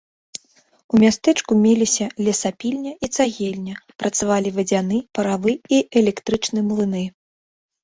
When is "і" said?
3.05-3.11, 5.79-5.85